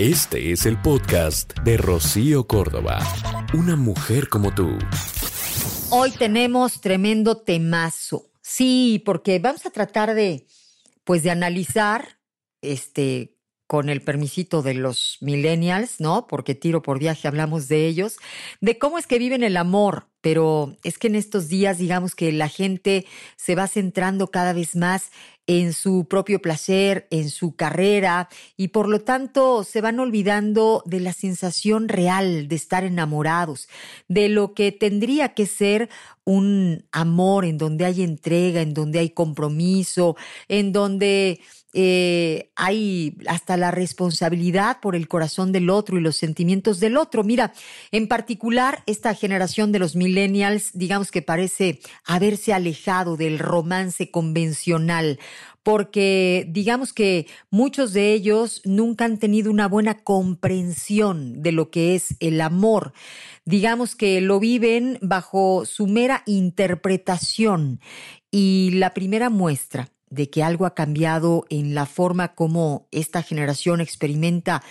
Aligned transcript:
Este 0.00 0.50
es 0.50 0.64
el 0.64 0.80
podcast 0.80 1.58
de 1.58 1.76
Rocío 1.76 2.46
Córdoba. 2.46 3.06
Una 3.52 3.76
mujer 3.76 4.30
como 4.30 4.54
tú. 4.54 4.78
Hoy 5.90 6.10
tenemos 6.12 6.80
tremendo 6.80 7.36
temazo. 7.36 8.30
Sí, 8.40 9.02
porque 9.04 9.38
vamos 9.40 9.66
a 9.66 9.70
tratar 9.70 10.14
de, 10.14 10.46
pues, 11.04 11.22
de 11.22 11.30
analizar, 11.30 12.16
este, 12.62 13.36
con 13.66 13.90
el 13.90 14.00
permisito 14.00 14.62
de 14.62 14.72
los 14.72 15.18
millennials, 15.20 16.00
¿no? 16.00 16.26
Porque 16.26 16.54
tiro 16.54 16.80
por 16.80 16.98
viaje 16.98 17.28
hablamos 17.28 17.68
de 17.68 17.86
ellos, 17.86 18.16
de 18.62 18.78
cómo 18.78 18.98
es 18.98 19.06
que 19.06 19.18
viven 19.18 19.44
el 19.44 19.58
amor, 19.58 20.08
pero 20.22 20.76
es 20.82 20.98
que 20.98 21.06
en 21.06 21.14
estos 21.14 21.48
días 21.48 21.78
digamos 21.78 22.14
que 22.14 22.32
la 22.32 22.48
gente 22.48 23.06
se 23.36 23.54
va 23.54 23.68
centrando 23.68 24.28
cada 24.28 24.54
vez 24.54 24.74
más 24.74 25.10
en 25.46 25.72
su 25.72 26.06
propio 26.06 26.40
placer, 26.40 27.06
en 27.10 27.30
su 27.30 27.56
carrera 27.56 28.28
y 28.56 28.68
por 28.68 28.88
lo 28.88 29.00
tanto 29.00 29.64
se 29.64 29.80
van 29.80 29.98
olvidando 29.98 30.82
de 30.86 31.00
la 31.00 31.12
sensación 31.12 31.88
real 31.88 32.48
de 32.48 32.56
estar 32.56 32.84
enamorados, 32.84 33.68
de 34.08 34.28
lo 34.28 34.54
que 34.54 34.72
tendría 34.72 35.34
que 35.34 35.46
ser 35.46 35.88
un 36.24 36.84
amor 36.92 37.44
en 37.44 37.58
donde 37.58 37.84
hay 37.84 38.02
entrega, 38.02 38.60
en 38.60 38.74
donde 38.74 39.00
hay 39.00 39.10
compromiso, 39.10 40.16
en 40.48 40.72
donde 40.72 41.40
eh, 41.72 42.50
hay 42.56 43.16
hasta 43.28 43.56
la 43.56 43.70
responsabilidad 43.70 44.80
por 44.80 44.96
el 44.96 45.08
corazón 45.08 45.52
del 45.52 45.70
otro 45.70 45.98
y 45.98 46.00
los 46.00 46.16
sentimientos 46.16 46.80
del 46.80 46.96
otro. 46.96 47.22
Mira, 47.22 47.52
en 47.92 48.08
particular, 48.08 48.82
esta 48.86 49.14
generación 49.14 49.72
de 49.72 49.78
los 49.78 49.94
millennials, 49.94 50.70
digamos 50.74 51.10
que 51.10 51.22
parece 51.22 51.80
haberse 52.04 52.52
alejado 52.52 53.16
del 53.16 53.38
romance 53.38 54.10
convencional 54.10 55.18
porque 55.62 56.46
digamos 56.48 56.92
que 56.92 57.26
muchos 57.50 57.92
de 57.92 58.12
ellos 58.12 58.62
nunca 58.64 59.04
han 59.04 59.18
tenido 59.18 59.50
una 59.50 59.68
buena 59.68 59.98
comprensión 59.98 61.42
de 61.42 61.52
lo 61.52 61.70
que 61.70 61.94
es 61.94 62.16
el 62.20 62.40
amor. 62.40 62.92
Digamos 63.44 63.94
que 63.94 64.20
lo 64.20 64.40
viven 64.40 64.98
bajo 65.02 65.66
su 65.66 65.86
mera 65.86 66.22
interpretación. 66.26 67.80
Y 68.30 68.70
la 68.74 68.94
primera 68.94 69.28
muestra 69.28 69.90
de 70.10 70.28
que 70.28 70.42
algo 70.42 70.66
ha 70.66 70.74
cambiado 70.74 71.46
en 71.48 71.74
la 71.74 71.86
forma 71.86 72.34
como 72.34 72.88
esta 72.90 73.22
generación 73.22 73.80
experimenta 73.80 74.62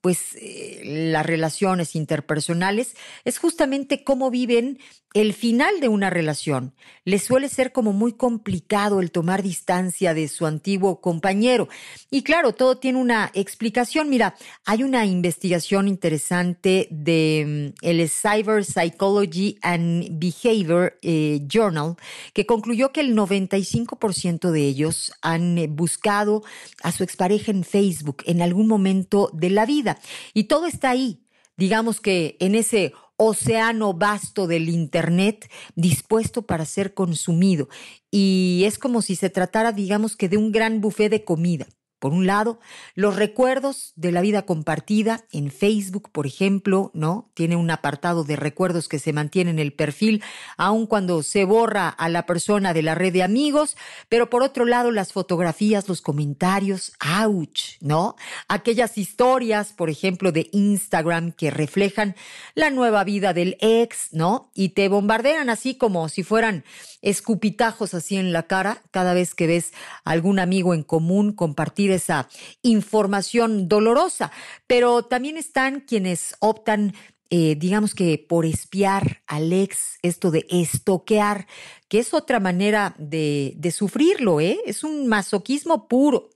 pues 0.00 0.36
eh, 0.36 0.82
las 0.84 1.26
relaciones 1.26 1.96
interpersonales 1.96 2.94
es 3.24 3.38
justamente 3.38 4.04
cómo 4.04 4.30
viven 4.30 4.78
el 5.14 5.32
final 5.32 5.80
de 5.80 5.88
una 5.88 6.10
relación. 6.10 6.74
Les 7.04 7.24
suele 7.24 7.48
ser 7.48 7.72
como 7.72 7.92
muy 7.92 8.12
complicado 8.12 9.00
el 9.00 9.10
tomar 9.10 9.42
distancia 9.42 10.12
de 10.12 10.28
su 10.28 10.46
antiguo 10.46 11.00
compañero. 11.00 11.68
Y 12.10 12.22
claro, 12.22 12.52
todo 12.52 12.78
tiene 12.78 12.98
una 12.98 13.30
explicación. 13.34 14.10
Mira, 14.10 14.34
hay 14.64 14.82
una 14.82 15.06
investigación 15.06 15.88
interesante 15.88 16.88
de 16.90 17.72
mm, 17.80 17.86
el 17.86 18.08
Cyber 18.08 18.64
Psychology 18.64 19.58
and 19.62 20.18
Behavior 20.18 20.98
eh, 21.02 21.40
Journal 21.48 21.96
que 22.34 22.46
concluyó 22.46 22.92
que 22.92 23.00
el 23.00 23.16
95% 23.16 24.50
de 24.50 24.60
ellos 24.60 25.12
han 25.22 25.56
buscado 25.70 26.42
a 26.82 26.92
su 26.92 27.02
expareja 27.02 27.50
en 27.50 27.64
Facebook 27.64 28.22
en 28.26 28.42
algún 28.42 28.66
momento 28.66 29.30
de 29.32 29.50
la 29.50 29.64
vida. 29.64 29.98
Y 30.34 30.44
todo 30.44 30.66
está 30.66 30.90
ahí. 30.90 31.20
Digamos 31.56 32.00
que 32.00 32.36
en 32.38 32.54
ese 32.54 32.92
océano 33.18 33.92
vasto 33.92 34.46
del 34.46 34.70
Internet 34.70 35.50
dispuesto 35.74 36.42
para 36.42 36.64
ser 36.64 36.94
consumido. 36.94 37.68
Y 38.10 38.62
es 38.64 38.78
como 38.78 39.02
si 39.02 39.16
se 39.16 39.28
tratara, 39.28 39.72
digamos 39.72 40.16
que, 40.16 40.30
de 40.30 40.38
un 40.38 40.52
gran 40.52 40.80
buffet 40.80 41.10
de 41.10 41.24
comida. 41.24 41.66
Por 41.98 42.12
un 42.12 42.26
lado, 42.26 42.60
los 42.94 43.16
recuerdos 43.16 43.92
de 43.96 44.12
la 44.12 44.20
vida 44.20 44.42
compartida 44.42 45.24
en 45.32 45.50
Facebook, 45.50 46.10
por 46.12 46.26
ejemplo, 46.26 46.90
¿no? 46.94 47.30
Tiene 47.34 47.56
un 47.56 47.70
apartado 47.70 48.24
de 48.24 48.36
recuerdos 48.36 48.88
que 48.88 48.98
se 48.98 49.12
mantiene 49.12 49.50
en 49.50 49.58
el 49.58 49.72
perfil, 49.72 50.22
aun 50.56 50.86
cuando 50.86 51.22
se 51.22 51.44
borra 51.44 51.88
a 51.88 52.08
la 52.08 52.24
persona 52.26 52.72
de 52.72 52.82
la 52.82 52.94
red 52.94 53.12
de 53.12 53.22
amigos, 53.22 53.76
pero 54.08 54.30
por 54.30 54.42
otro 54.42 54.64
lado, 54.64 54.90
las 54.90 55.12
fotografías, 55.12 55.88
los 55.88 56.00
comentarios, 56.00 56.92
ouch, 57.24 57.78
¿no? 57.80 58.14
Aquellas 58.46 58.96
historias, 58.96 59.72
por 59.72 59.90
ejemplo, 59.90 60.30
de 60.30 60.48
Instagram 60.52 61.32
que 61.32 61.50
reflejan 61.50 62.14
la 62.54 62.70
nueva 62.70 63.02
vida 63.04 63.32
del 63.32 63.56
ex, 63.60 64.08
¿no? 64.12 64.50
Y 64.54 64.70
te 64.70 64.88
bombardean 64.88 65.50
así 65.50 65.74
como 65.74 66.08
si 66.08 66.22
fueran 66.22 66.64
escupitajos 67.02 67.94
así 67.94 68.16
en 68.16 68.32
la 68.32 68.44
cara 68.44 68.82
cada 68.90 69.14
vez 69.14 69.34
que 69.34 69.46
ves 69.46 69.72
algún 70.04 70.38
amigo 70.38 70.74
en 70.74 70.82
común 70.82 71.32
compartir 71.32 71.87
esa 71.90 72.28
información 72.62 73.68
dolorosa. 73.68 74.30
Pero 74.66 75.02
también 75.04 75.36
están 75.36 75.80
quienes 75.80 76.36
optan 76.40 76.94
eh, 77.30 77.56
digamos 77.56 77.94
que 77.94 78.24
por 78.26 78.46
espiar 78.46 79.22
al 79.26 79.52
ex, 79.52 79.98
esto 80.00 80.30
de 80.30 80.46
estoquear, 80.48 81.46
que 81.88 81.98
es 81.98 82.14
otra 82.14 82.40
manera 82.40 82.94
de, 82.96 83.52
de 83.56 83.70
sufrirlo, 83.70 84.40
¿eh? 84.40 84.58
Es 84.64 84.82
un 84.82 85.06
masoquismo 85.08 85.88
puro. 85.88 86.30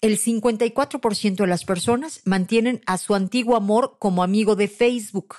El 0.00 0.18
54% 0.18 1.36
de 1.36 1.46
las 1.46 1.64
personas 1.64 2.22
mantienen 2.24 2.80
a 2.86 2.96
su 2.96 3.14
antiguo 3.14 3.56
amor 3.56 3.96
como 3.98 4.22
amigo 4.22 4.56
de 4.56 4.68
Facebook. 4.68 5.36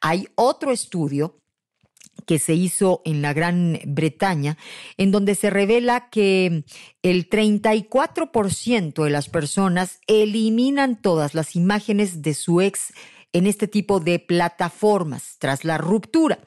Hay 0.00 0.28
otro 0.36 0.72
estudio 0.72 1.39
que 2.26 2.38
se 2.38 2.54
hizo 2.54 3.02
en 3.04 3.22
la 3.22 3.32
Gran 3.32 3.80
Bretaña, 3.86 4.56
en 4.96 5.10
donde 5.10 5.34
se 5.34 5.50
revela 5.50 6.10
que 6.10 6.64
el 7.02 7.28
34% 7.28 9.04
de 9.04 9.10
las 9.10 9.28
personas 9.28 10.00
eliminan 10.06 11.00
todas 11.00 11.34
las 11.34 11.56
imágenes 11.56 12.22
de 12.22 12.34
su 12.34 12.60
ex 12.60 12.92
en 13.32 13.46
este 13.46 13.68
tipo 13.68 14.00
de 14.00 14.18
plataformas 14.18 15.36
tras 15.38 15.64
la 15.64 15.78
ruptura. 15.78 16.40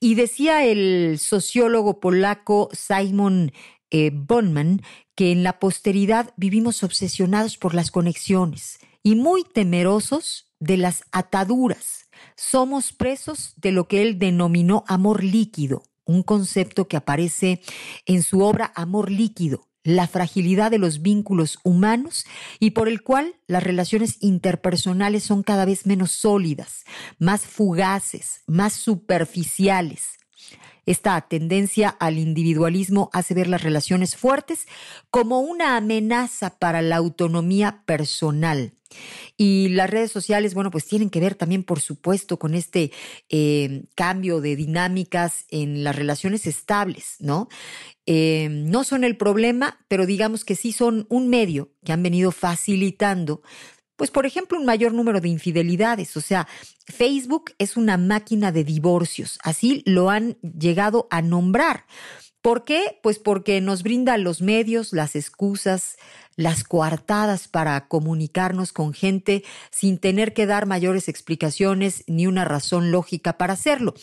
Y 0.00 0.14
decía 0.14 0.64
el 0.64 1.18
sociólogo 1.18 2.00
polaco 2.00 2.68
Simon 2.72 3.52
eh, 3.90 4.10
Bonman 4.12 4.82
que 5.14 5.32
en 5.32 5.42
la 5.42 5.58
posteridad 5.58 6.32
vivimos 6.36 6.82
obsesionados 6.82 7.56
por 7.56 7.74
las 7.74 7.90
conexiones 7.90 8.78
y 9.02 9.14
muy 9.14 9.44
temerosos 9.44 10.52
de 10.60 10.76
las 10.76 11.04
ataduras 11.12 12.07
somos 12.36 12.92
presos 12.92 13.54
de 13.56 13.72
lo 13.72 13.88
que 13.88 14.02
él 14.02 14.18
denominó 14.18 14.84
amor 14.86 15.24
líquido, 15.24 15.82
un 16.04 16.22
concepto 16.22 16.88
que 16.88 16.96
aparece 16.96 17.60
en 18.06 18.22
su 18.22 18.40
obra 18.40 18.72
Amor 18.74 19.10
líquido, 19.10 19.68
la 19.84 20.06
fragilidad 20.06 20.70
de 20.70 20.78
los 20.78 21.02
vínculos 21.02 21.58
humanos 21.62 22.26
y 22.58 22.70
por 22.70 22.88
el 22.88 23.02
cual 23.02 23.36
las 23.46 23.62
relaciones 23.62 24.16
interpersonales 24.20 25.22
son 25.22 25.42
cada 25.42 25.64
vez 25.64 25.86
menos 25.86 26.12
sólidas, 26.12 26.84
más 27.18 27.42
fugaces, 27.42 28.42
más 28.46 28.72
superficiales. 28.72 30.17
Esta 30.88 31.20
tendencia 31.20 31.90
al 31.90 32.16
individualismo 32.16 33.10
hace 33.12 33.34
ver 33.34 33.46
las 33.46 33.62
relaciones 33.62 34.16
fuertes 34.16 34.66
como 35.10 35.40
una 35.40 35.76
amenaza 35.76 36.58
para 36.58 36.80
la 36.80 36.96
autonomía 36.96 37.82
personal. 37.84 38.72
Y 39.36 39.68
las 39.68 39.90
redes 39.90 40.10
sociales, 40.10 40.54
bueno, 40.54 40.70
pues 40.70 40.86
tienen 40.86 41.10
que 41.10 41.20
ver 41.20 41.34
también, 41.34 41.62
por 41.62 41.80
supuesto, 41.80 42.38
con 42.38 42.54
este 42.54 42.90
eh, 43.28 43.84
cambio 43.94 44.40
de 44.40 44.56
dinámicas 44.56 45.44
en 45.50 45.84
las 45.84 45.94
relaciones 45.94 46.46
estables, 46.46 47.16
¿no? 47.18 47.50
Eh, 48.06 48.48
no 48.50 48.82
son 48.82 49.04
el 49.04 49.18
problema, 49.18 49.84
pero 49.88 50.06
digamos 50.06 50.46
que 50.46 50.56
sí 50.56 50.72
son 50.72 51.04
un 51.10 51.28
medio 51.28 51.70
que 51.84 51.92
han 51.92 52.02
venido 52.02 52.32
facilitando 52.32 53.42
pues 53.98 54.12
por 54.12 54.26
ejemplo, 54.26 54.56
un 54.56 54.64
mayor 54.64 54.94
número 54.94 55.20
de 55.20 55.28
infidelidades. 55.28 56.16
O 56.16 56.20
sea, 56.20 56.46
Facebook 56.86 57.52
es 57.58 57.76
una 57.76 57.98
máquina 57.98 58.52
de 58.52 58.62
divorcios. 58.62 59.40
Así 59.42 59.82
lo 59.86 60.08
han 60.08 60.38
llegado 60.40 61.08
a 61.10 61.20
nombrar. 61.20 61.84
¿Por 62.40 62.64
qué? 62.64 63.00
Pues 63.02 63.18
porque 63.18 63.60
nos 63.60 63.82
brinda 63.82 64.16
los 64.16 64.40
medios, 64.40 64.92
las 64.92 65.16
excusas, 65.16 65.96
las 66.36 66.62
coartadas 66.62 67.48
para 67.48 67.88
comunicarnos 67.88 68.72
con 68.72 68.94
gente 68.94 69.42
sin 69.72 69.98
tener 69.98 70.32
que 70.32 70.46
dar 70.46 70.66
mayores 70.66 71.08
explicaciones 71.08 72.04
ni 72.06 72.28
una 72.28 72.44
razón 72.44 72.92
lógica 72.92 73.36
para 73.36 73.54
hacerlo. 73.54 73.94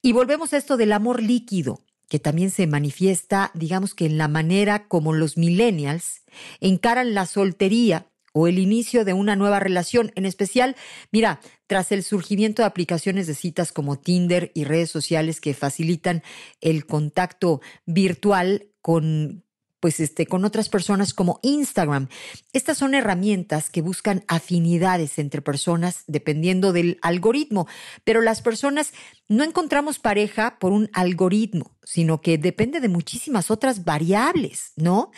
Y 0.00 0.12
volvemos 0.12 0.54
a 0.54 0.56
esto 0.56 0.78
del 0.78 0.92
amor 0.92 1.22
líquido 1.22 1.82
que 2.08 2.18
también 2.18 2.50
se 2.50 2.66
manifiesta, 2.66 3.50
digamos 3.52 3.94
que 3.94 4.06
en 4.06 4.16
la 4.16 4.28
manera 4.28 4.88
como 4.88 5.12
los 5.12 5.36
millennials 5.36 6.22
encaran 6.60 7.12
la 7.12 7.26
soltería 7.26 8.06
o 8.38 8.48
el 8.48 8.58
inicio 8.58 9.06
de 9.06 9.14
una 9.14 9.34
nueva 9.34 9.60
relación. 9.60 10.12
En 10.14 10.26
especial, 10.26 10.76
mira, 11.10 11.40
tras 11.66 11.90
el 11.90 12.02
surgimiento 12.02 12.60
de 12.60 12.66
aplicaciones 12.66 13.26
de 13.26 13.34
citas 13.34 13.72
como 13.72 13.98
Tinder 13.98 14.52
y 14.54 14.64
redes 14.64 14.90
sociales 14.90 15.40
que 15.40 15.54
facilitan 15.54 16.22
el 16.60 16.84
contacto 16.84 17.62
virtual 17.86 18.66
con 18.82 19.42
pues 19.80 20.00
este, 20.00 20.26
con 20.26 20.44
otras 20.44 20.68
personas 20.68 21.14
como 21.14 21.38
Instagram. 21.42 22.08
Estas 22.52 22.76
son 22.76 22.94
herramientas 22.94 23.70
que 23.70 23.80
buscan 23.80 24.22
afinidades 24.28 25.18
entre 25.18 25.40
personas 25.40 26.04
dependiendo 26.06 26.74
del 26.74 26.98
algoritmo, 27.00 27.66
pero 28.04 28.20
las 28.20 28.42
personas 28.42 28.92
no 29.28 29.44
encontramos 29.44 29.98
pareja 29.98 30.58
por 30.58 30.72
un 30.72 30.90
algoritmo, 30.92 31.76
sino 31.84 32.20
que 32.20 32.36
depende 32.36 32.80
de 32.80 32.88
muchísimas 32.88 33.50
otras 33.50 33.84
variables, 33.84 34.72
¿no? 34.76 35.10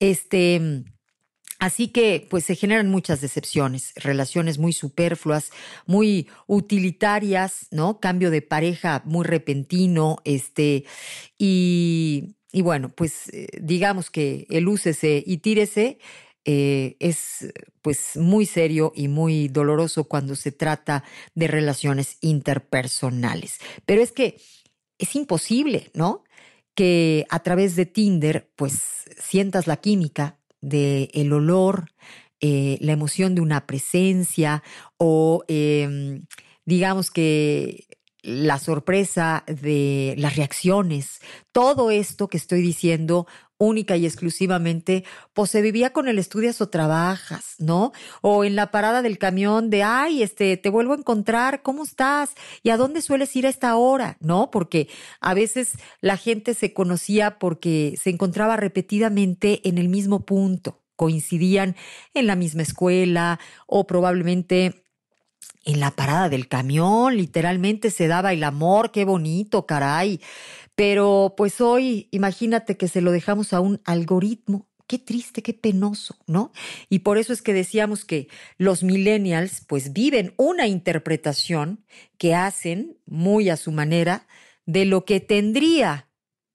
Este, 0.00 0.84
Así 1.58 1.88
que 1.88 2.26
pues 2.30 2.44
se 2.44 2.54
generan 2.54 2.88
muchas 2.88 3.20
decepciones, 3.20 3.92
relaciones 3.96 4.58
muy 4.58 4.72
superfluas, 4.72 5.50
muy 5.86 6.28
utilitarias, 6.46 7.66
¿no? 7.72 7.98
Cambio 7.98 8.30
de 8.30 8.42
pareja 8.42 9.02
muy 9.04 9.24
repentino, 9.24 10.18
este, 10.24 10.84
y, 11.36 12.36
y 12.52 12.62
bueno, 12.62 12.90
pues 12.90 13.28
eh, 13.32 13.48
digamos 13.60 14.10
que 14.10 14.46
el 14.50 14.68
úsese 14.68 15.22
y 15.26 15.38
tírese 15.38 15.98
eh, 16.44 16.96
es 17.00 17.52
pues 17.82 18.16
muy 18.16 18.46
serio 18.46 18.92
y 18.94 19.08
muy 19.08 19.48
doloroso 19.48 20.04
cuando 20.04 20.36
se 20.36 20.52
trata 20.52 21.04
de 21.34 21.48
relaciones 21.48 22.18
interpersonales. 22.20 23.58
Pero 23.84 24.00
es 24.00 24.12
que 24.12 24.40
es 24.98 25.14
imposible, 25.16 25.90
¿no? 25.92 26.24
Que 26.74 27.26
a 27.30 27.40
través 27.42 27.76
de 27.76 27.84
Tinder 27.86 28.50
pues 28.56 28.80
sientas 29.18 29.66
la 29.66 29.78
química 29.78 30.37
del 30.60 31.10
el 31.12 31.32
olor, 31.32 31.90
eh, 32.40 32.78
la 32.80 32.92
emoción 32.92 33.34
de 33.34 33.40
una 33.40 33.66
presencia 33.66 34.62
o 34.96 35.44
em, 35.48 36.26
digamos 36.64 37.10
que 37.10 37.86
la 38.22 38.58
sorpresa 38.58 39.44
de 39.46 40.14
las 40.18 40.36
reacciones, 40.36 41.20
todo 41.52 41.90
esto 41.90 42.28
que 42.28 42.36
estoy 42.36 42.62
diciendo 42.62 43.26
única 43.58 43.96
y 43.96 44.06
exclusivamente, 44.06 45.04
pues 45.34 45.50
se 45.50 45.62
vivía 45.62 45.92
con 45.92 46.08
el 46.08 46.18
estudias 46.18 46.60
o 46.60 46.68
trabajas, 46.68 47.56
¿no? 47.58 47.92
O 48.22 48.44
en 48.44 48.54
la 48.56 48.70
parada 48.70 49.02
del 49.02 49.18
camión 49.18 49.68
de, 49.68 49.82
ay, 49.82 50.22
este, 50.22 50.56
te 50.56 50.70
vuelvo 50.70 50.94
a 50.94 50.98
encontrar, 50.98 51.62
¿cómo 51.62 51.82
estás? 51.82 52.34
¿Y 52.62 52.70
a 52.70 52.76
dónde 52.76 53.02
sueles 53.02 53.34
ir 53.34 53.46
a 53.46 53.50
esta 53.50 53.76
hora? 53.76 54.16
¿No? 54.20 54.50
Porque 54.50 54.88
a 55.20 55.34
veces 55.34 55.72
la 56.00 56.16
gente 56.16 56.54
se 56.54 56.72
conocía 56.72 57.38
porque 57.38 57.98
se 58.00 58.10
encontraba 58.10 58.56
repetidamente 58.56 59.60
en 59.68 59.78
el 59.78 59.88
mismo 59.88 60.24
punto, 60.24 60.80
coincidían 60.94 61.76
en 62.14 62.26
la 62.26 62.36
misma 62.36 62.62
escuela 62.62 63.40
o 63.66 63.86
probablemente 63.86 64.84
en 65.64 65.80
la 65.80 65.90
parada 65.90 66.28
del 66.28 66.48
camión, 66.48 67.16
literalmente 67.16 67.90
se 67.90 68.06
daba 68.06 68.32
el 68.32 68.44
amor, 68.44 68.90
qué 68.90 69.04
bonito, 69.04 69.66
caray. 69.66 70.20
Pero 70.74 71.34
pues 71.36 71.60
hoy, 71.60 72.08
imagínate 72.10 72.76
que 72.76 72.88
se 72.88 73.00
lo 73.00 73.10
dejamos 73.12 73.52
a 73.52 73.60
un 73.60 73.80
algoritmo. 73.84 74.66
Qué 74.86 74.98
triste, 74.98 75.42
qué 75.42 75.52
penoso, 75.52 76.16
¿no? 76.26 76.52
Y 76.88 77.00
por 77.00 77.18
eso 77.18 77.34
es 77.34 77.42
que 77.42 77.52
decíamos 77.52 78.06
que 78.06 78.28
los 78.56 78.82
millennials 78.82 79.62
pues 79.66 79.92
viven 79.92 80.32
una 80.38 80.66
interpretación 80.66 81.84
que 82.16 82.34
hacen 82.34 82.96
muy 83.04 83.50
a 83.50 83.58
su 83.58 83.70
manera 83.70 84.26
de 84.64 84.86
lo 84.86 85.04
que 85.04 85.20
tendría 85.20 86.08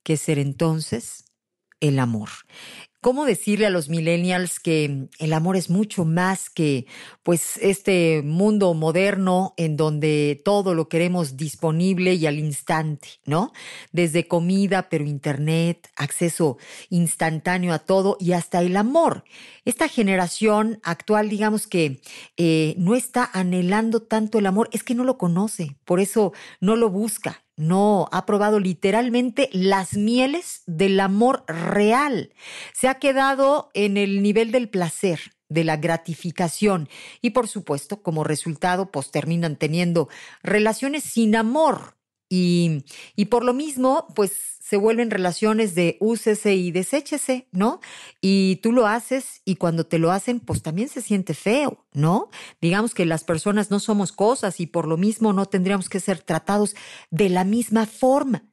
que 0.03 0.17
ser 0.17 0.39
entonces 0.39 1.25
el 1.79 1.99
amor. 1.99 2.29
¿Cómo 3.03 3.25
decirle 3.25 3.65
a 3.65 3.69
los 3.69 3.89
millennials 3.89 4.61
que 4.61 5.09
el 5.19 5.33
amor 5.33 5.57
es 5.57 5.69
mucho 5.69 6.05
más 6.05 6.49
que 6.49 6.85
pues 7.21 7.57
este 7.57 8.21
mundo 8.23 8.73
moderno 8.73 9.53
en 9.57 9.75
donde 9.75 10.41
todo 10.45 10.73
lo 10.73 10.87
queremos 10.87 11.35
disponible 11.35 12.13
y 12.13 12.27
al 12.27 12.39
instante, 12.39 13.09
¿no? 13.25 13.51
Desde 13.91 14.29
comida, 14.29 14.87
pero 14.87 15.03
internet, 15.03 15.89
acceso 15.97 16.57
instantáneo 16.89 17.73
a 17.73 17.79
todo 17.79 18.15
y 18.21 18.31
hasta 18.31 18.61
el 18.61 18.77
amor. 18.77 19.25
Esta 19.65 19.89
generación 19.89 20.79
actual, 20.81 21.27
digamos 21.27 21.67
que 21.67 21.99
eh, 22.37 22.73
no 22.77 22.95
está 22.95 23.29
anhelando 23.33 24.01
tanto 24.01 24.39
el 24.39 24.45
amor, 24.45 24.69
es 24.71 24.81
que 24.81 24.95
no 24.95 25.03
lo 25.03 25.17
conoce, 25.17 25.75
por 25.83 25.99
eso 25.99 26.31
no 26.61 26.77
lo 26.77 26.89
busca 26.89 27.43
no, 27.67 28.07
ha 28.11 28.25
probado 28.25 28.59
literalmente 28.59 29.49
las 29.51 29.95
mieles 29.95 30.63
del 30.65 30.99
amor 30.99 31.43
real. 31.47 32.33
Se 32.73 32.87
ha 32.87 32.95
quedado 32.95 33.71
en 33.73 33.97
el 33.97 34.21
nivel 34.21 34.51
del 34.51 34.69
placer, 34.69 35.19
de 35.49 35.63
la 35.63 35.77
gratificación 35.77 36.89
y 37.21 37.29
por 37.31 37.47
supuesto 37.47 38.01
como 38.01 38.23
resultado 38.23 38.91
pues 38.91 39.11
terminan 39.11 39.55
teniendo 39.55 40.09
relaciones 40.41 41.03
sin 41.03 41.35
amor 41.35 41.95
y, 42.35 43.25
por 43.25 43.43
lo 43.43 43.53
mismo 43.53 44.07
pues 44.15 44.31
se 44.59 44.77
vuelven 44.77 45.11
relaciones 45.11 45.75
de 45.75 45.97
úsese 45.99 46.55
y 46.55 46.71
deséchese, 46.71 47.47
¿no? 47.51 47.79
Y 48.21 48.55
tú 48.63 48.71
lo 48.71 48.87
haces 48.87 49.41
y 49.45 49.57
cuando 49.57 49.85
te 49.85 49.99
lo 49.99 50.11
hacen, 50.11 50.39
pues 50.39 50.63
también 50.63 50.89
se 50.89 51.01
siente 51.01 51.35
feo, 51.35 51.85
¿no? 51.93 52.29
Digamos 52.59 52.95
que 52.95 53.05
las 53.05 53.23
personas 53.23 53.69
no 53.69 53.79
somos 53.79 54.11
cosas 54.11 54.59
y 54.59 54.65
por 54.65 54.87
lo 54.87 54.97
mismo 54.97 55.31
no 55.31 55.45
tendríamos 55.45 55.89
que 55.89 55.99
ser 55.99 56.21
tratados 56.21 56.75
de 57.11 57.29
la 57.29 57.43
misma 57.43 57.85
forma. 57.85 58.45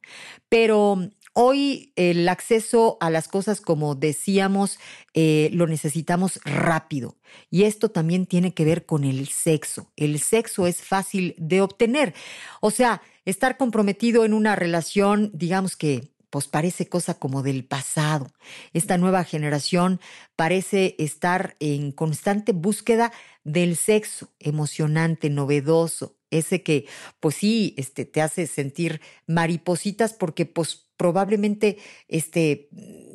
Pero 0.51 0.99
Hoy 1.33 1.93
el 1.95 2.29
acceso 2.29 2.97
a 3.01 3.09
las 3.09 3.29
cosas, 3.29 3.61
como 3.61 3.95
decíamos, 3.95 4.79
eh, 5.15 5.51
lo 5.53 5.67
necesitamos 5.67 6.41
rápido. 6.45 7.17
Y 7.51 7.65
esto 7.65 7.91
también 7.91 8.27
tiene 8.27 8.53
que 8.53 8.65
ver 8.65 8.85
con 8.85 9.05
el 9.05 9.29
sexo. 9.29 9.93
El 9.97 10.19
sexo 10.21 10.67
es 10.67 10.83
fácil 10.83 11.35
de 11.39 11.61
obtener. 11.61 12.15
O 12.61 12.71
sea, 12.71 13.03
estar 13.25 13.57
comprometido 13.57 14.25
en 14.25 14.35
una 14.35 14.57
relación, 14.57 15.31
digamos 15.33 15.77
que 15.77 16.11
pues 16.31 16.47
parece 16.47 16.89
cosa 16.89 17.15
como 17.15 17.43
del 17.43 17.65
pasado. 17.65 18.29
Esta 18.73 18.97
nueva 18.99 19.25
generación 19.25 20.01
parece 20.37 20.95
estar 20.99 21.57
en 21.61 21.93
constante 21.93 22.53
búsqueda 22.53 23.13
del 23.45 23.77
sexo 23.77 24.33
emocionante, 24.39 25.29
novedoso, 25.29 26.17
ese 26.31 26.63
que 26.63 26.87
pues 27.19 27.35
sí, 27.35 27.75
este 27.77 28.05
te 28.05 28.23
hace 28.23 28.47
sentir 28.47 29.01
maripositas 29.27 30.13
porque 30.13 30.47
pues 30.47 30.90
probablemente 31.01 31.79
este 32.09 32.69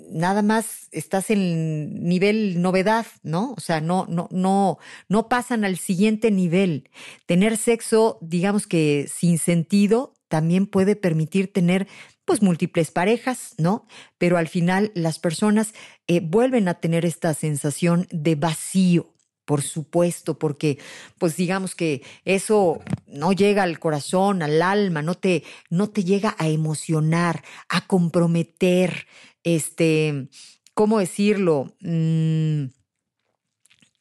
nada 0.10 0.42
más 0.42 0.88
estás 0.92 1.30
en 1.30 2.04
nivel 2.04 2.60
novedad, 2.60 3.06
¿no? 3.22 3.54
O 3.56 3.60
sea, 3.60 3.80
no 3.80 4.08
no 4.10 4.28
no 4.32 4.80
no 5.08 5.30
pasan 5.30 5.64
al 5.64 5.78
siguiente 5.78 6.32
nivel. 6.32 6.90
Tener 7.28 7.58
sexo, 7.58 8.18
digamos 8.22 8.66
que 8.66 9.08
sin 9.08 9.38
sentido 9.38 10.16
también 10.30 10.66
puede 10.66 10.96
permitir 10.96 11.54
tener 11.54 11.88
pues 12.26 12.42
múltiples 12.42 12.90
parejas, 12.90 13.54
¿no? 13.60 13.86
Pero 14.18 14.38
al 14.38 14.48
final 14.48 14.92
las 14.96 15.20
personas 15.20 15.76
eh, 16.08 16.22
vuelven 16.22 16.68
a 16.68 16.80
tener 16.80 17.06
esta 17.06 17.36
sensación 17.36 18.08
de 18.10 18.34
vacío, 18.34 19.14
por 19.46 19.62
supuesto, 19.62 20.38
porque 20.38 20.80
pues 21.18 21.38
digamos 21.38 21.76
que 21.76 22.02
eso 22.26 22.82
no 23.08 23.32
llega 23.32 23.64
al 23.64 23.80
corazón, 23.80 24.42
al 24.42 24.62
alma, 24.62 25.02
no 25.02 25.16
te, 25.16 25.44
no 25.70 25.90
te 25.90 26.04
llega 26.04 26.36
a 26.38 26.48
emocionar, 26.48 27.44
a 27.70 27.86
comprometer, 27.88 29.08
este, 29.44 30.30
¿cómo 30.74 31.00
decirlo? 31.00 31.76
Mm, 31.82 32.66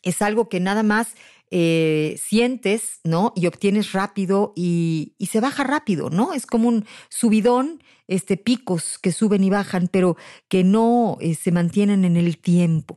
es 0.03 0.23
algo 0.23 0.49
que 0.49 0.61
nada 0.61 0.83
más 0.83 1.15
eh, 1.51 2.19
sientes, 2.21 3.01
¿no? 3.05 3.33
Y 3.37 3.47
obtienes 3.47 3.93
rápido 3.93 4.53
y, 4.57 5.15
se 5.31 5.41
baja 5.41 5.63
rápido, 5.63 6.11
¿no? 6.11 6.33
Es 6.33 6.47
como 6.47 6.69
un 6.69 6.85
subidón, 7.09 7.83
este, 8.09 8.37
picos 8.37 8.99
que 8.99 9.13
suben 9.13 9.45
y 9.45 9.51
bajan, 9.51 9.89
pero 9.89 10.17
que 10.49 10.65
no 10.65 11.17
eh, 11.21 11.35
se 11.35 11.53
mantienen 11.53 12.05
en 12.05 12.17
el 12.17 12.39
tiempo. 12.39 12.97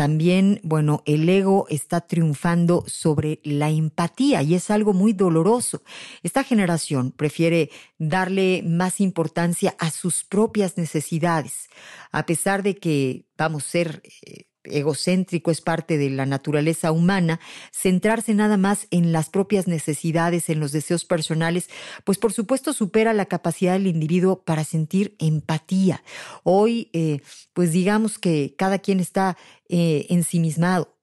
También, 0.00 0.60
bueno, 0.62 1.02
el 1.04 1.28
ego 1.28 1.66
está 1.68 2.00
triunfando 2.00 2.84
sobre 2.86 3.38
la 3.44 3.68
empatía 3.68 4.42
y 4.42 4.54
es 4.54 4.70
algo 4.70 4.94
muy 4.94 5.12
doloroso. 5.12 5.82
Esta 6.22 6.42
generación 6.42 7.12
prefiere 7.12 7.68
darle 7.98 8.62
más 8.64 9.02
importancia 9.02 9.76
a 9.78 9.90
sus 9.90 10.24
propias 10.24 10.78
necesidades, 10.78 11.68
a 12.12 12.24
pesar 12.24 12.62
de 12.62 12.76
que, 12.76 13.26
vamos, 13.36 13.66
a 13.66 13.68
ser 13.68 14.02
eh, 14.22 14.46
egocéntrico, 14.64 15.50
es 15.50 15.60
parte 15.60 15.98
de 15.98 16.10
la 16.10 16.26
naturaleza 16.26 16.92
humana, 16.92 17.40
centrarse 17.72 18.34
nada 18.34 18.56
más 18.56 18.86
en 18.90 19.12
las 19.12 19.30
propias 19.30 19.66
necesidades, 19.66 20.48
en 20.48 20.60
los 20.60 20.72
deseos 20.72 21.04
personales, 21.04 21.70
pues 22.04 22.18
por 22.18 22.32
supuesto 22.32 22.72
supera 22.72 23.12
la 23.12 23.26
capacidad 23.26 23.72
del 23.74 23.86
individuo 23.86 24.42
para 24.42 24.64
sentir 24.64 25.16
empatía. 25.18 26.02
Hoy, 26.42 26.90
eh, 26.92 27.20
pues 27.52 27.72
digamos 27.72 28.18
que 28.18 28.54
cada 28.56 28.78
quien 28.78 29.00
está 29.00 29.36
eh, 29.68 30.06
ensimismado. 30.10 30.96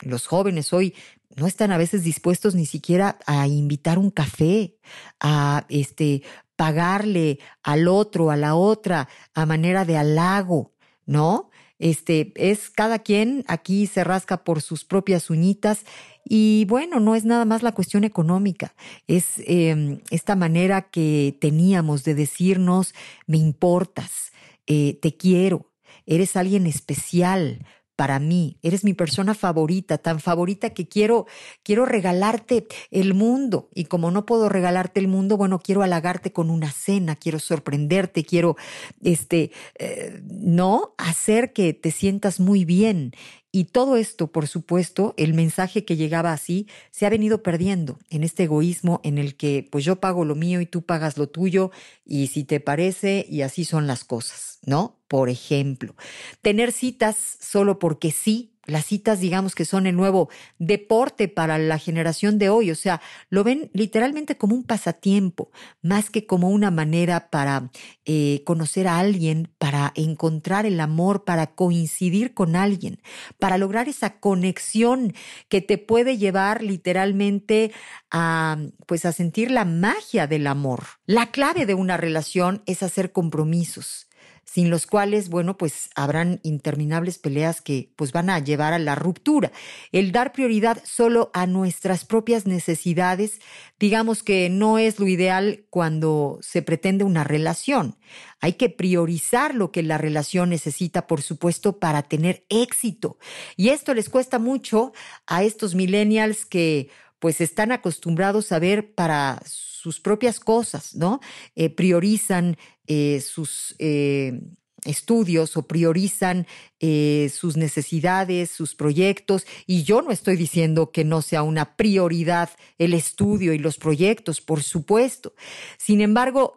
Los 0.00 0.26
jóvenes 0.26 0.72
hoy 0.72 0.94
no 1.36 1.46
están 1.46 1.72
a 1.72 1.78
veces 1.78 2.04
dispuestos 2.04 2.54
ni 2.54 2.66
siquiera 2.66 3.18
a 3.26 3.46
invitar 3.46 3.98
un 3.98 4.10
café, 4.10 4.76
a 5.20 5.66
este 5.68 6.22
pagarle 6.56 7.38
al 7.62 7.86
otro, 7.86 8.30
a 8.30 8.36
la 8.36 8.56
otra, 8.56 9.08
a 9.34 9.46
manera 9.46 9.84
de 9.84 9.96
halago, 9.96 10.74
¿no? 11.06 11.50
Este, 11.78 12.32
es 12.34 12.70
cada 12.70 12.98
quien 12.98 13.44
aquí 13.46 13.86
se 13.86 14.02
rasca 14.02 14.42
por 14.44 14.62
sus 14.62 14.84
propias 14.84 15.30
uñitas 15.30 15.84
y 16.24 16.66
bueno, 16.66 17.00
no 17.00 17.14
es 17.14 17.24
nada 17.24 17.44
más 17.44 17.62
la 17.62 17.72
cuestión 17.72 18.04
económica, 18.04 18.74
es 19.06 19.40
em, 19.46 20.00
esta 20.10 20.36
manera 20.36 20.82
que 20.82 21.36
teníamos 21.40 22.04
de 22.04 22.14
decirnos, 22.14 22.94
me 23.26 23.38
importas, 23.38 24.32
eh, 24.66 24.98
te 25.00 25.16
quiero, 25.16 25.70
eres 26.04 26.36
alguien 26.36 26.66
especial, 26.66 27.64
para 27.98 28.20
mí, 28.20 28.60
eres 28.62 28.84
mi 28.84 28.94
persona 28.94 29.34
favorita, 29.34 29.98
tan 29.98 30.20
favorita 30.20 30.70
que 30.70 30.86
quiero, 30.86 31.26
quiero 31.64 31.84
regalarte 31.84 32.68
el 32.92 33.12
mundo. 33.12 33.70
Y 33.74 33.86
como 33.86 34.12
no 34.12 34.24
puedo 34.24 34.48
regalarte 34.48 35.00
el 35.00 35.08
mundo, 35.08 35.36
bueno, 35.36 35.58
quiero 35.58 35.82
halagarte 35.82 36.32
con 36.32 36.48
una 36.48 36.70
cena, 36.70 37.16
quiero 37.16 37.40
sorprenderte, 37.40 38.24
quiero, 38.24 38.54
este, 39.02 39.50
eh, 39.80 40.22
no, 40.22 40.94
hacer 40.96 41.52
que 41.52 41.74
te 41.74 41.90
sientas 41.90 42.38
muy 42.38 42.64
bien. 42.64 43.14
Y 43.50 43.64
todo 43.64 43.96
esto, 43.96 44.30
por 44.30 44.46
supuesto, 44.46 45.14
el 45.16 45.32
mensaje 45.32 45.86
que 45.86 45.96
llegaba 45.96 46.32
así, 46.32 46.66
se 46.90 47.06
ha 47.06 47.10
venido 47.10 47.42
perdiendo 47.42 47.98
en 48.10 48.22
este 48.22 48.44
egoísmo 48.44 49.00
en 49.04 49.16
el 49.16 49.36
que 49.36 49.66
pues 49.70 49.84
yo 49.84 50.00
pago 50.00 50.26
lo 50.26 50.34
mío 50.34 50.60
y 50.60 50.66
tú 50.66 50.82
pagas 50.82 51.16
lo 51.16 51.28
tuyo 51.28 51.70
y 52.04 52.26
si 52.26 52.44
te 52.44 52.60
parece 52.60 53.26
y 53.28 53.40
así 53.40 53.64
son 53.64 53.86
las 53.86 54.04
cosas, 54.04 54.58
¿no? 54.66 55.00
Por 55.08 55.30
ejemplo, 55.30 55.94
tener 56.42 56.72
citas 56.72 57.16
solo 57.40 57.78
porque 57.78 58.10
sí 58.10 58.57
las 58.68 58.84
citas, 58.84 59.18
digamos 59.18 59.54
que 59.54 59.64
son 59.64 59.86
el 59.86 59.96
nuevo 59.96 60.28
deporte 60.58 61.26
para 61.26 61.58
la 61.58 61.78
generación 61.78 62.38
de 62.38 62.50
hoy, 62.50 62.70
o 62.70 62.74
sea, 62.74 63.00
lo 63.30 63.42
ven 63.42 63.70
literalmente 63.72 64.36
como 64.36 64.54
un 64.54 64.62
pasatiempo, 64.62 65.50
más 65.82 66.10
que 66.10 66.26
como 66.26 66.50
una 66.50 66.70
manera 66.70 67.30
para 67.30 67.70
eh, 68.04 68.42
conocer 68.44 68.86
a 68.86 68.98
alguien, 68.98 69.50
para 69.58 69.92
encontrar 69.96 70.66
el 70.66 70.80
amor, 70.80 71.24
para 71.24 71.54
coincidir 71.54 72.34
con 72.34 72.56
alguien, 72.56 73.00
para 73.38 73.56
lograr 73.56 73.88
esa 73.88 74.20
conexión 74.20 75.14
que 75.48 75.62
te 75.62 75.78
puede 75.78 76.18
llevar 76.18 76.62
literalmente 76.62 77.72
a, 78.10 78.58
pues, 78.86 79.06
a 79.06 79.12
sentir 79.12 79.50
la 79.50 79.64
magia 79.64 80.26
del 80.26 80.46
amor. 80.46 80.84
La 81.06 81.30
clave 81.30 81.64
de 81.64 81.74
una 81.74 81.96
relación 81.96 82.62
es 82.66 82.82
hacer 82.82 83.12
compromisos 83.12 84.07
sin 84.50 84.70
los 84.70 84.86
cuales, 84.86 85.28
bueno, 85.28 85.58
pues 85.58 85.90
habrán 85.94 86.40
interminables 86.42 87.18
peleas 87.18 87.60
que 87.60 87.92
pues 87.96 88.12
van 88.12 88.30
a 88.30 88.38
llevar 88.38 88.72
a 88.72 88.78
la 88.78 88.94
ruptura. 88.94 89.52
El 89.92 90.10
dar 90.10 90.32
prioridad 90.32 90.82
solo 90.84 91.30
a 91.34 91.46
nuestras 91.46 92.06
propias 92.06 92.46
necesidades, 92.46 93.40
digamos 93.78 94.22
que 94.22 94.48
no 94.48 94.78
es 94.78 94.98
lo 94.98 95.06
ideal 95.06 95.66
cuando 95.68 96.38
se 96.40 96.62
pretende 96.62 97.04
una 97.04 97.24
relación. 97.24 97.96
Hay 98.40 98.54
que 98.54 98.70
priorizar 98.70 99.54
lo 99.54 99.70
que 99.70 99.82
la 99.82 99.98
relación 99.98 100.48
necesita, 100.48 101.06
por 101.06 101.20
supuesto, 101.20 101.78
para 101.78 102.02
tener 102.04 102.46
éxito. 102.48 103.18
Y 103.54 103.68
esto 103.68 103.92
les 103.92 104.08
cuesta 104.08 104.38
mucho 104.38 104.92
a 105.26 105.42
estos 105.42 105.74
millennials 105.74 106.46
que 106.46 106.88
pues 107.18 107.40
están 107.40 107.72
acostumbrados 107.72 108.52
a 108.52 108.58
ver 108.58 108.94
para 108.94 109.40
sus 109.44 110.00
propias 110.00 110.40
cosas, 110.40 110.94
¿no? 110.94 111.20
Eh, 111.54 111.70
priorizan 111.70 112.56
eh, 112.86 113.20
sus 113.20 113.74
eh, 113.78 114.40
estudios 114.84 115.56
o 115.56 115.66
priorizan 115.66 116.46
sus 116.80 117.56
necesidades, 117.56 118.50
sus 118.50 118.76
proyectos. 118.76 119.44
Y 119.66 119.82
yo 119.82 120.02
no 120.02 120.12
estoy 120.12 120.36
diciendo 120.36 120.92
que 120.92 121.04
no 121.04 121.20
sea 121.20 121.42
una 121.42 121.76
prioridad 121.76 122.50
el 122.78 122.94
estudio 122.94 123.52
y 123.52 123.58
los 123.58 123.76
proyectos, 123.76 124.40
por 124.40 124.62
supuesto. 124.62 125.34
Sin 125.78 126.00
embargo, 126.00 126.54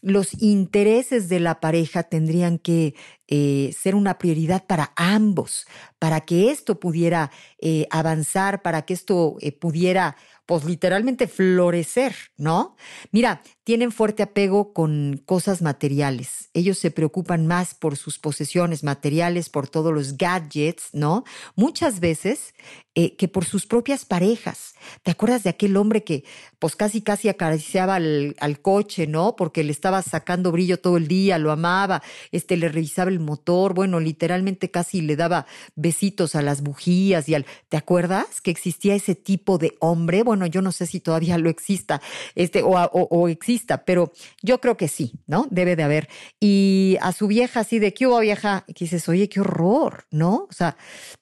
los 0.00 0.42
intereses 0.42 1.28
de 1.28 1.40
la 1.40 1.60
pareja 1.60 2.04
tendrían 2.04 2.58
que 2.58 2.94
ser 3.28 3.94
una 3.94 4.16
prioridad 4.16 4.64
para 4.66 4.94
ambos, 4.96 5.66
para 6.02 6.22
que 6.22 6.50
esto 6.50 6.80
pudiera 6.80 7.30
avanzar, 7.90 8.60
para 8.62 8.82
que 8.82 8.92
esto 8.92 9.36
pudiera 9.60 10.16
pues 10.46 10.64
literalmente 10.64 11.28
florecer, 11.28 12.16
¿no? 12.36 12.76
Mira, 13.12 13.42
tienen 13.62 13.92
fuerte 13.92 14.24
apego 14.24 14.72
con 14.72 15.22
cosas 15.24 15.62
materiales. 15.62 16.50
Ellos 16.52 16.78
se 16.78 16.90
preocupan 16.90 17.46
más 17.46 17.74
por 17.74 17.96
sus 17.96 18.18
posesiones 18.18 18.82
materiales, 18.82 19.48
por 19.48 19.68
todos 19.68 19.94
los 19.94 20.16
gadgets, 20.18 20.88
¿no? 20.92 21.22
Muchas 21.54 22.00
veces 22.00 22.54
eh, 22.96 23.16
que 23.16 23.28
por 23.28 23.44
sus 23.44 23.66
propias 23.66 24.04
parejas. 24.04 24.74
¿Te 25.04 25.12
acuerdas 25.12 25.44
de 25.44 25.50
aquel 25.50 25.76
hombre 25.76 26.02
que 26.02 26.24
pues 26.58 26.74
casi 26.74 27.02
casi 27.02 27.28
acariciaba 27.28 27.94
al, 27.94 28.34
al, 28.40 28.60
coche, 28.60 29.06
¿no? 29.06 29.36
Porque 29.36 29.62
le 29.62 29.70
estaba 29.70 30.02
sacando 30.02 30.50
brillo 30.50 30.80
todo 30.80 30.96
el 30.96 31.06
día, 31.06 31.38
lo 31.38 31.52
amaba, 31.52 32.02
este 32.32 32.56
le 32.56 32.68
revisaba 32.68 33.10
el 33.10 33.20
motor, 33.20 33.74
bueno, 33.74 34.00
literalmente 34.00 34.70
casi 34.70 35.00
le 35.00 35.14
daba 35.14 35.46
besitos 35.76 35.91
a 36.34 36.42
las 36.42 36.62
bujías 36.62 37.28
y 37.28 37.34
al 37.34 37.46
¿Te 37.68 37.76
acuerdas 37.76 38.40
que 38.40 38.50
existía 38.50 38.94
ese 38.94 39.14
tipo 39.14 39.58
de 39.58 39.76
hombre? 39.80 40.22
Bueno, 40.22 40.46
yo 40.46 40.62
no 40.62 40.72
sé 40.72 40.86
si 40.86 41.00
todavía 41.00 41.38
lo 41.38 41.48
exista, 41.48 42.00
este, 42.34 42.62
o, 42.62 42.70
o, 42.70 43.28
exista, 43.28 43.84
pero 43.84 44.12
yo 44.42 44.60
creo 44.60 44.76
que 44.76 44.88
sí, 44.88 45.12
¿no? 45.26 45.46
Debe 45.50 45.76
de 45.76 45.82
haber. 45.82 46.08
Y 46.40 46.96
a 47.00 47.12
su 47.12 47.28
vieja 47.28 47.60
así 47.60 47.78
de, 47.78 47.94
¿qué 47.94 48.06
hubo 48.06 48.20
vieja? 48.20 48.64
Y 48.66 48.74
dices, 48.74 49.08
oye, 49.08 49.28
qué 49.28 49.40
horror, 49.40 50.04
¿no? 50.10 50.46
O 50.50 50.52
sea, 50.52 50.76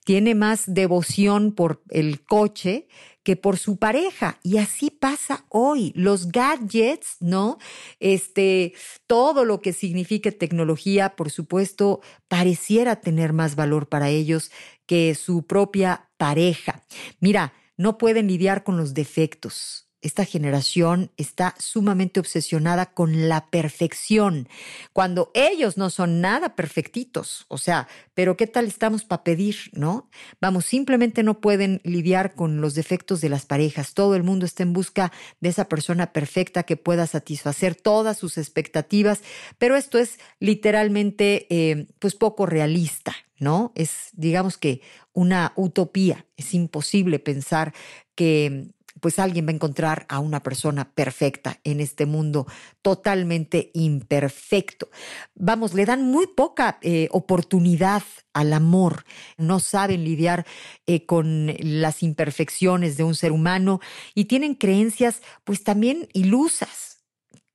tiene 0.04 0.34
más 0.34 0.64
devoción 0.66 1.52
por 1.52 1.82
el 1.90 2.24
coche 2.24 2.88
que 3.22 3.36
por 3.36 3.58
su 3.58 3.76
pareja. 3.76 4.38
Y 4.42 4.58
así 4.58 4.90
pasa 4.90 5.44
hoy. 5.48 5.92
Los 5.94 6.28
gadgets, 6.28 7.16
¿no? 7.20 7.58
Este, 7.98 8.74
todo 9.06 9.44
lo 9.44 9.60
que 9.60 9.72
signifique 9.72 10.32
tecnología, 10.32 11.16
por 11.16 11.30
supuesto, 11.30 12.00
pareciera 12.28 13.00
tener 13.00 13.32
más 13.32 13.56
valor 13.56 13.88
para 13.88 14.08
ellos 14.08 14.50
que 14.86 15.14
su 15.14 15.46
propia 15.46 16.10
pareja. 16.16 16.84
Mira, 17.20 17.52
no 17.76 17.98
pueden 17.98 18.28
lidiar 18.28 18.64
con 18.64 18.76
los 18.76 18.94
defectos. 18.94 19.89
Esta 20.02 20.24
generación 20.24 21.10
está 21.18 21.54
sumamente 21.58 22.20
obsesionada 22.20 22.86
con 22.86 23.28
la 23.28 23.50
perfección, 23.50 24.48
cuando 24.94 25.30
ellos 25.34 25.76
no 25.76 25.90
son 25.90 26.22
nada 26.22 26.56
perfectitos. 26.56 27.44
O 27.48 27.58
sea, 27.58 27.86
pero 28.14 28.36
¿qué 28.36 28.46
tal 28.46 28.66
estamos 28.66 29.04
para 29.04 29.24
pedir, 29.24 29.56
no? 29.72 30.08
Vamos, 30.40 30.64
simplemente 30.64 31.22
no 31.22 31.40
pueden 31.42 31.82
lidiar 31.84 32.34
con 32.34 32.62
los 32.62 32.74
defectos 32.74 33.20
de 33.20 33.28
las 33.28 33.44
parejas. 33.44 33.92
Todo 33.92 34.14
el 34.16 34.22
mundo 34.22 34.46
está 34.46 34.62
en 34.62 34.72
busca 34.72 35.12
de 35.40 35.50
esa 35.50 35.68
persona 35.68 36.14
perfecta 36.14 36.62
que 36.62 36.78
pueda 36.78 37.06
satisfacer 37.06 37.74
todas 37.74 38.16
sus 38.16 38.38
expectativas, 38.38 39.20
pero 39.58 39.76
esto 39.76 39.98
es 39.98 40.18
literalmente, 40.38 41.46
eh, 41.50 41.88
pues, 41.98 42.14
poco 42.14 42.46
realista, 42.46 43.14
¿no? 43.38 43.72
Es, 43.74 44.08
digamos 44.12 44.56
que, 44.56 44.80
una 45.12 45.52
utopía. 45.56 46.26
Es 46.36 46.54
imposible 46.54 47.18
pensar 47.18 47.74
que 48.14 48.68
pues 49.00 49.18
alguien 49.18 49.46
va 49.46 49.50
a 49.50 49.54
encontrar 49.54 50.06
a 50.08 50.18
una 50.18 50.42
persona 50.42 50.92
perfecta 50.92 51.58
en 51.64 51.80
este 51.80 52.06
mundo 52.06 52.46
totalmente 52.82 53.70
imperfecto. 53.74 54.90
Vamos, 55.34 55.74
le 55.74 55.86
dan 55.86 56.02
muy 56.02 56.26
poca 56.26 56.78
eh, 56.82 57.08
oportunidad 57.10 58.02
al 58.32 58.52
amor, 58.52 59.04
no 59.36 59.58
saben 59.60 60.04
lidiar 60.04 60.46
eh, 60.86 61.04
con 61.06 61.54
las 61.58 62.02
imperfecciones 62.02 62.96
de 62.96 63.04
un 63.04 63.14
ser 63.14 63.32
humano 63.32 63.80
y 64.14 64.26
tienen 64.26 64.54
creencias 64.54 65.22
pues 65.44 65.64
también 65.64 66.08
ilusas 66.12 66.89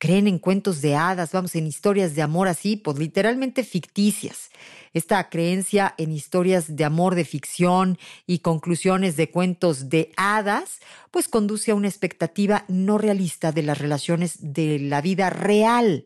creen 0.05 0.27
en 0.27 0.37
cuentos 0.37 0.81
de 0.81 0.95
hadas, 0.95 1.31
vamos, 1.31 1.55
en 1.55 1.65
historias 1.65 2.13
de 2.13 2.21
amor 2.21 2.47
así, 2.47 2.75
pues 2.75 2.99
literalmente 2.99 3.63
ficticias. 3.63 4.51
Esta 4.93 5.29
creencia 5.29 5.95
en 5.97 6.11
historias 6.11 6.75
de 6.75 6.85
amor 6.85 7.15
de 7.15 7.25
ficción 7.25 7.97
y 8.27 8.39
conclusiones 8.39 9.17
de 9.17 9.31
cuentos 9.31 9.89
de 9.89 10.11
hadas, 10.15 10.79
pues 11.09 11.27
conduce 11.27 11.71
a 11.71 11.75
una 11.75 11.87
expectativa 11.87 12.65
no 12.67 12.99
realista 12.99 13.51
de 13.51 13.63
las 13.63 13.79
relaciones 13.79 14.37
de 14.53 14.77
la 14.77 15.01
vida 15.01 15.31
real. 15.31 16.05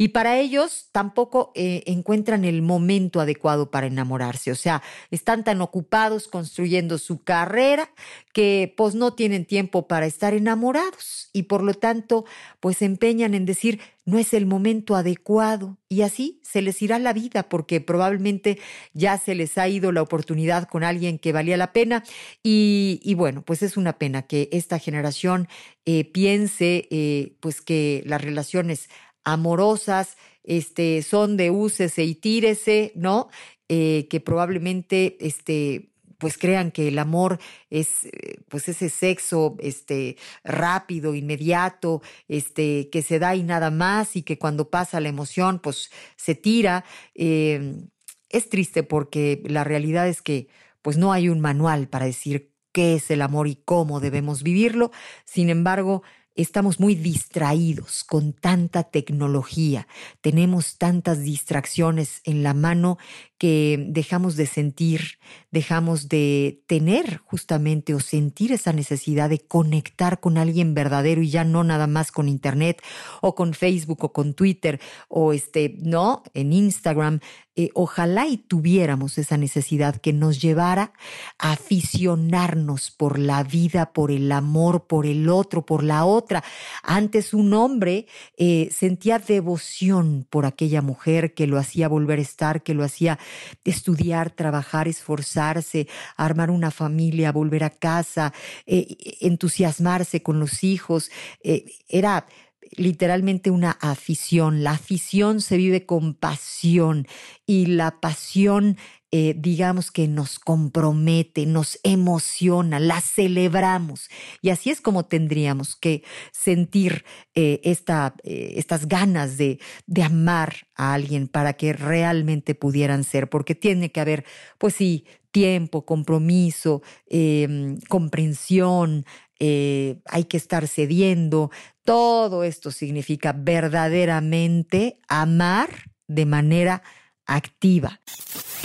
Y 0.00 0.08
para 0.08 0.38
ellos 0.38 0.88
tampoco 0.92 1.52
eh, 1.54 1.82
encuentran 1.84 2.46
el 2.46 2.62
momento 2.62 3.20
adecuado 3.20 3.70
para 3.70 3.86
enamorarse. 3.86 4.50
O 4.50 4.54
sea, 4.54 4.82
están 5.10 5.44
tan 5.44 5.60
ocupados 5.60 6.26
construyendo 6.26 6.96
su 6.96 7.22
carrera 7.22 7.90
que 8.32 8.72
pues 8.78 8.94
no 8.94 9.12
tienen 9.12 9.44
tiempo 9.44 9.88
para 9.88 10.06
estar 10.06 10.32
enamorados. 10.32 11.28
Y 11.34 11.42
por 11.42 11.62
lo 11.62 11.74
tanto, 11.74 12.24
pues 12.60 12.78
se 12.78 12.86
empeñan 12.86 13.34
en 13.34 13.44
decir, 13.44 13.78
no 14.06 14.18
es 14.18 14.32
el 14.32 14.46
momento 14.46 14.96
adecuado. 14.96 15.76
Y 15.88 16.02
así 16.02 16.40
se 16.42 16.62
les 16.62 16.80
irá 16.80 16.98
la 16.98 17.12
vida 17.12 17.48
porque 17.48 17.82
probablemente 17.82 18.58
ya 18.94 19.18
se 19.18 19.34
les 19.34 19.58
ha 19.58 19.68
ido 19.68 19.92
la 19.92 20.02
oportunidad 20.02 20.66
con 20.66 20.82
alguien 20.82 21.18
que 21.18 21.32
valía 21.32 21.56
la 21.56 21.74
pena. 21.74 22.04
Y, 22.42 23.14
bueno, 23.16 23.42
pues 23.42 23.62
es 23.62 23.76
una 23.76 23.98
pena 23.98 24.22
que 24.22 24.48
esta 24.52 24.78
generación 24.78 25.46
eh, 25.84 26.04
piense 26.04 26.88
eh, 26.90 27.36
pues 27.40 27.60
que 27.60 28.02
las 28.06 28.22
relaciones 28.22 28.88
amorosas, 29.24 30.16
este, 30.44 31.02
son 31.02 31.36
de 31.36 31.50
úsese 31.50 32.04
y 32.04 32.14
tírese, 32.14 32.92
¿no? 32.94 33.28
Eh, 33.68 34.08
que 34.10 34.20
probablemente, 34.20 35.16
este, 35.20 35.90
pues 36.20 36.38
crean 36.38 36.70
que 36.70 36.88
el 36.88 36.98
amor 36.98 37.40
es 37.70 38.04
eh, 38.04 38.40
pues 38.48 38.68
ese 38.68 38.90
sexo 38.90 39.56
este 39.58 40.16
rápido, 40.44 41.14
inmediato, 41.14 42.02
este 42.28 42.90
que 42.90 43.02
se 43.02 43.18
da 43.18 43.34
y 43.34 43.42
nada 43.42 43.70
más 43.70 44.16
y 44.16 44.22
que 44.22 44.38
cuando 44.38 44.70
pasa 44.70 45.00
la 45.00 45.08
emoción 45.08 45.58
pues 45.60 45.90
se 46.16 46.34
tira. 46.36 46.84
Em, 47.14 47.88
es 48.28 48.48
triste 48.48 48.82
porque 48.82 49.42
la 49.46 49.64
realidad 49.64 50.08
es 50.08 50.22
que 50.22 50.48
pues 50.82 50.96
no 50.98 51.12
hay 51.12 51.28
un 51.28 51.40
manual 51.40 51.88
para 51.88 52.06
decir 52.06 52.52
qué 52.72 52.94
es 52.94 53.10
el 53.10 53.22
amor 53.22 53.48
y 53.48 53.56
cómo 53.56 53.98
debemos 54.00 54.42
vivirlo. 54.42 54.92
Sin 55.24 55.50
embargo, 55.50 56.02
estamos 56.34 56.80
muy 56.80 56.94
distraídos 56.94 58.04
con 58.04 58.32
tanta 58.32 58.84
tecnología, 58.84 59.86
tenemos 60.20 60.78
tantas 60.78 61.20
distracciones 61.20 62.20
en 62.24 62.42
la 62.42 62.54
mano 62.54 62.98
que 63.38 63.86
dejamos 63.88 64.36
de 64.36 64.44
sentir, 64.44 65.18
dejamos 65.50 66.08
de 66.08 66.62
tener 66.66 67.18
justamente 67.24 67.94
o 67.94 68.00
sentir 68.00 68.52
esa 68.52 68.72
necesidad 68.72 69.30
de 69.30 69.38
conectar 69.38 70.20
con 70.20 70.36
alguien 70.36 70.74
verdadero 70.74 71.22
y 71.22 71.30
ya 71.30 71.44
no 71.44 71.64
nada 71.64 71.86
más 71.86 72.12
con 72.12 72.28
internet 72.28 72.82
o 73.22 73.34
con 73.34 73.54
Facebook 73.54 74.04
o 74.04 74.12
con 74.12 74.34
Twitter 74.34 74.78
o 75.08 75.32
este, 75.32 75.76
no, 75.78 76.22
en 76.34 76.52
Instagram. 76.52 77.20
Eh, 77.60 77.70
ojalá 77.74 78.26
y 78.26 78.38
tuviéramos 78.38 79.18
esa 79.18 79.36
necesidad 79.36 79.96
que 79.96 80.14
nos 80.14 80.40
llevara 80.40 80.94
a 81.38 81.52
aficionarnos 81.52 82.90
por 82.90 83.18
la 83.18 83.42
vida, 83.42 83.92
por 83.92 84.10
el 84.10 84.32
amor, 84.32 84.86
por 84.86 85.04
el 85.04 85.28
otro, 85.28 85.66
por 85.66 85.84
la 85.84 86.06
otra. 86.06 86.42
Antes 86.82 87.34
un 87.34 87.52
hombre 87.52 88.06
eh, 88.38 88.70
sentía 88.72 89.18
devoción 89.18 90.26
por 90.30 90.46
aquella 90.46 90.80
mujer 90.80 91.34
que 91.34 91.46
lo 91.46 91.58
hacía 91.58 91.86
volver 91.86 92.18
a 92.18 92.22
estar, 92.22 92.62
que 92.62 92.72
lo 92.72 92.82
hacía 92.82 93.18
estudiar, 93.62 94.30
trabajar, 94.30 94.88
esforzarse, 94.88 95.86
armar 96.16 96.50
una 96.50 96.70
familia, 96.70 97.30
volver 97.30 97.64
a 97.64 97.68
casa, 97.68 98.32
eh, 98.64 99.18
entusiasmarse 99.20 100.22
con 100.22 100.40
los 100.40 100.64
hijos. 100.64 101.10
era 101.42 102.24
literalmente 102.72 103.50
una 103.50 103.72
afición. 103.72 104.62
La 104.62 104.72
afición 104.72 105.40
se 105.40 105.56
vive 105.56 105.86
con 105.86 106.14
pasión 106.14 107.06
y 107.46 107.66
la 107.66 108.00
pasión, 108.00 108.76
eh, 109.10 109.34
digamos 109.36 109.90
que 109.90 110.06
nos 110.06 110.38
compromete, 110.38 111.46
nos 111.46 111.80
emociona, 111.82 112.78
la 112.78 113.00
celebramos. 113.00 114.08
Y 114.40 114.50
así 114.50 114.70
es 114.70 114.80
como 114.80 115.06
tendríamos 115.06 115.74
que 115.74 116.04
sentir 116.32 117.04
eh, 117.34 117.60
eh, 117.64 118.52
estas 118.56 118.86
ganas 118.86 119.36
de, 119.36 119.58
de 119.86 120.02
amar 120.02 120.68
a 120.76 120.94
alguien 120.94 121.26
para 121.28 121.54
que 121.54 121.72
realmente 121.72 122.54
pudieran 122.54 123.04
ser, 123.04 123.28
porque 123.28 123.54
tiene 123.54 123.90
que 123.90 124.00
haber, 124.00 124.24
pues 124.58 124.74
sí, 124.74 125.06
tiempo, 125.30 125.84
compromiso, 125.84 126.82
em, 127.06 127.78
comprensión, 127.88 129.04
hay 129.40 130.24
que 130.28 130.36
estar 130.36 130.68
cediendo, 130.68 131.50
todo 131.82 132.44
esto 132.44 132.70
significa 132.70 133.32
verdaderamente 133.32 134.98
amar 135.08 135.70
de 136.06 136.26
manera 136.26 136.82
activa. 137.26 138.00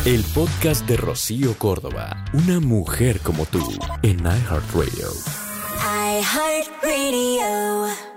El 0.05 0.23
podcast 0.33 0.85
de 0.87 0.97
Rocío 0.97 1.57
Córdoba, 1.57 2.25
una 2.33 2.59
mujer 2.59 3.19
como 3.21 3.45
tú, 3.45 3.61
en 4.03 4.19
iHeartRadio. 4.19 5.09
iHeartRadio. 6.19 8.14